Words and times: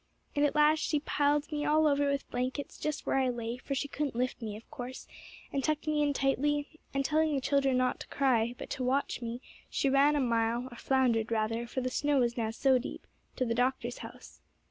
And 0.35 0.43
at 0.43 0.55
last 0.55 0.79
she 0.79 0.99
piled 1.01 1.51
me 1.51 1.63
all 1.63 1.85
over 1.85 2.09
with 2.09 2.27
blankets 2.31 2.79
just 2.79 3.05
where 3.05 3.17
I 3.19 3.29
lay, 3.29 3.57
for 3.57 3.75
she 3.75 3.87
couldn't 3.87 4.15
lift 4.15 4.41
me, 4.41 4.55
of 4.57 4.67
course, 4.71 5.05
and 5.53 5.63
tucked 5.63 5.85
me 5.85 6.01
in 6.01 6.11
tightly; 6.11 6.79
and 6.91 7.05
telling 7.05 7.35
the 7.35 7.39
children 7.39 7.77
not 7.77 7.99
to 7.99 8.07
cry, 8.07 8.55
but 8.57 8.71
to 8.71 8.83
watch 8.83 9.21
me, 9.21 9.41
she 9.69 9.91
ran 9.91 10.15
a 10.15 10.19
mile, 10.19 10.67
or 10.71 10.77
floundered 10.77 11.31
rather 11.31 11.67
for 11.67 11.81
the 11.81 11.91
snow 11.91 12.21
was 12.21 12.35
now 12.35 12.49
so 12.49 12.79
deep 12.79 13.05
to 13.35 13.45
the 13.45 13.53
doctor's 13.53 13.99
house." 13.99 14.41